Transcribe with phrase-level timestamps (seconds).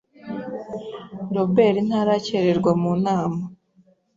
[1.35, 3.41] Robert ntarakererwa mu nama.